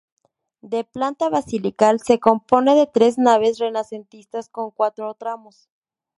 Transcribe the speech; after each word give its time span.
De 0.63 0.83
planta 0.83 1.29
basilical, 1.29 1.99
se 1.99 2.19
compone 2.19 2.73
de 2.73 2.87
tres 2.87 3.19
naves 3.19 3.59
renacentistas 3.59 4.49
con 4.49 4.71
cuatro 4.71 5.13
tramos. 5.13 5.69